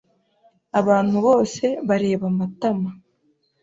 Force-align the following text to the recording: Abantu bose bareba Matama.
Abantu 0.79 1.17
bose 1.27 1.65
bareba 1.87 2.25
Matama. 2.37 2.89